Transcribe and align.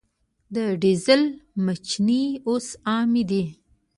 د 0.53 0.55
ډیزل 0.81 1.21
میچنې 1.65 2.23
اوس 2.47 2.67
عامې 2.87 3.23
دي. 3.29 3.43